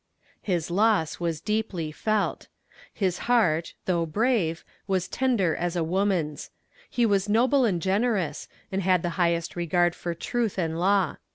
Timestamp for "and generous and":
7.65-8.81